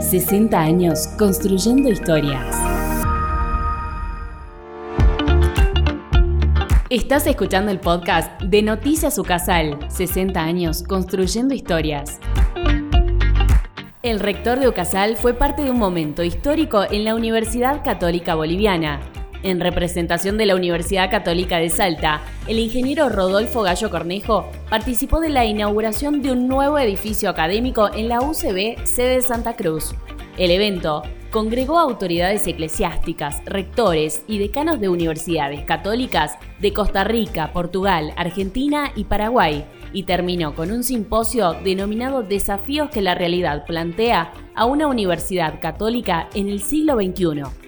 [0.00, 2.56] 60 años construyendo historias.
[6.90, 12.18] Estás escuchando el podcast de Noticias Ucasal, 60 años construyendo historias.
[14.02, 19.00] El rector de Ucasal fue parte de un momento histórico en la Universidad Católica Boliviana.
[19.44, 25.28] En representación de la Universidad Católica de Salta, el ingeniero Rodolfo Gallo Cornejo participó de
[25.28, 29.94] la inauguración de un nuevo edificio académico en la UCB sede de Santa Cruz.
[30.38, 38.14] El evento congregó autoridades eclesiásticas, rectores y decanos de universidades católicas de Costa Rica, Portugal,
[38.16, 44.64] Argentina y Paraguay, y terminó con un simposio denominado Desafíos que la realidad plantea a
[44.64, 47.63] una universidad católica en el siglo XXI.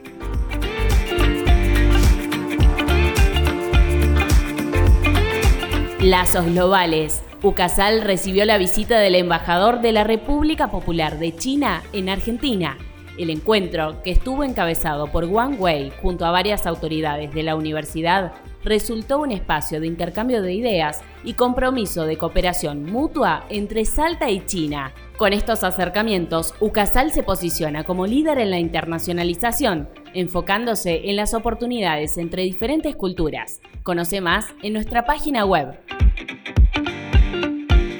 [6.06, 7.24] Lazos globales.
[7.42, 12.78] UCASAL recibió la visita del embajador de la República Popular de China en Argentina.
[13.18, 18.34] El encuentro, que estuvo encabezado por Wang Wei junto a varias autoridades de la universidad,
[18.62, 24.46] resultó un espacio de intercambio de ideas y compromiso de cooperación mutua entre Salta y
[24.46, 24.92] China.
[25.16, 32.16] Con estos acercamientos, UCASAL se posiciona como líder en la internacionalización, enfocándose en las oportunidades
[32.16, 33.60] entre diferentes culturas.
[33.82, 35.76] Conoce más en nuestra página web.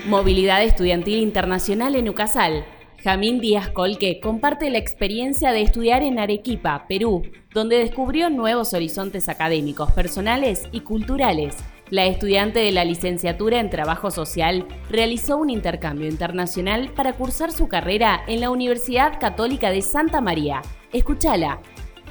[0.07, 2.65] Movilidad Estudiantil Internacional en Ucasal.
[3.03, 9.29] Jamín Díaz Colque comparte la experiencia de estudiar en Arequipa, Perú, donde descubrió nuevos horizontes
[9.29, 11.57] académicos, personales y culturales.
[11.91, 17.67] La estudiante de la licenciatura en Trabajo Social realizó un intercambio internacional para cursar su
[17.67, 20.63] carrera en la Universidad Católica de Santa María.
[20.93, 21.61] Escúchala,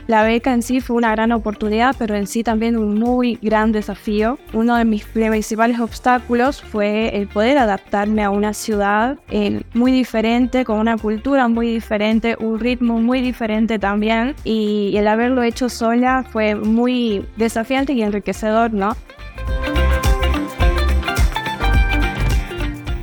[0.07, 3.71] la beca en sí fue una gran oportunidad, pero en sí también un muy gran
[3.71, 4.37] desafío.
[4.53, 10.63] Uno de mis principales obstáculos fue el poder adaptarme a una ciudad eh, muy diferente,
[10.63, 14.35] con una cultura muy diferente, un ritmo muy diferente también.
[14.43, 18.95] Y el haberlo hecho sola fue muy desafiante y enriquecedor, ¿no?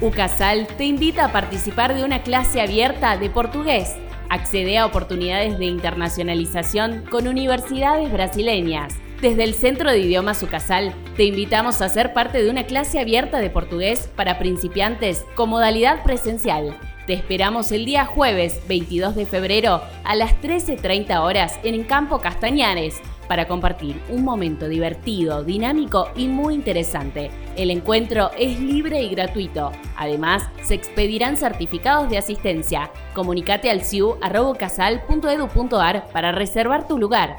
[0.00, 3.96] UCASAL te invita a participar de una clase abierta de portugués
[4.32, 8.94] Accede a oportunidades de internacionalización con universidades brasileñas.
[9.20, 13.40] Desde el Centro de Idiomas Ucasal te invitamos a ser parte de una clase abierta
[13.40, 16.74] de portugués para principiantes con modalidad presencial.
[17.06, 23.02] Te esperamos el día jueves 22 de febrero a las 13.30 horas en Campo Castañares
[23.32, 27.30] para compartir un momento divertido, dinámico y muy interesante.
[27.56, 29.72] El encuentro es libre y gratuito.
[29.96, 32.90] Además, se expedirán certificados de asistencia.
[33.14, 37.38] Comunicate al ciu.casal.edu.ar para reservar tu lugar.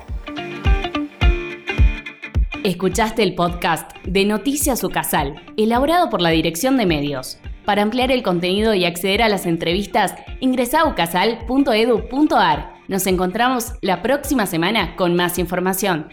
[2.63, 7.37] Escuchaste el podcast de Noticias Ucasal, elaborado por la Dirección de Medios.
[7.65, 12.72] Para ampliar el contenido y acceder a las entrevistas, ingresa a ucasal.edu.ar.
[12.87, 16.09] Nos encontramos la próxima semana con más información.